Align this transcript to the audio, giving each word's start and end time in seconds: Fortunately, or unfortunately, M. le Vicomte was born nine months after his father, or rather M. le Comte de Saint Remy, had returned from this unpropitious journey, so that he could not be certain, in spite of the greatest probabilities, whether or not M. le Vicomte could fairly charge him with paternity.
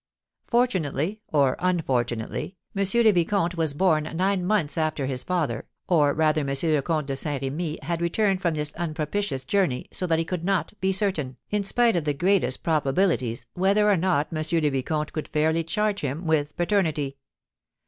Fortunately, 0.47 1.21
or 1.27 1.55
unfortunately, 1.59 2.57
M. 2.75 2.83
le 3.03 3.11
Vicomte 3.13 3.55
was 3.55 3.75
born 3.75 4.05
nine 4.15 4.43
months 4.43 4.75
after 4.75 5.05
his 5.05 5.23
father, 5.23 5.67
or 5.87 6.11
rather 6.15 6.41
M. 6.41 6.47
le 6.59 6.81
Comte 6.81 7.05
de 7.05 7.15
Saint 7.15 7.43
Remy, 7.43 7.77
had 7.83 8.01
returned 8.01 8.41
from 8.41 8.55
this 8.55 8.73
unpropitious 8.73 9.45
journey, 9.45 9.85
so 9.91 10.07
that 10.07 10.17
he 10.17 10.25
could 10.25 10.43
not 10.43 10.73
be 10.81 10.91
certain, 10.91 11.37
in 11.51 11.63
spite 11.63 11.95
of 11.95 12.05
the 12.05 12.15
greatest 12.15 12.63
probabilities, 12.63 13.45
whether 13.53 13.87
or 13.87 13.95
not 13.95 14.29
M. 14.35 14.37
le 14.39 14.71
Vicomte 14.71 15.13
could 15.13 15.27
fairly 15.27 15.63
charge 15.63 16.01
him 16.01 16.25
with 16.25 16.57
paternity. 16.57 17.17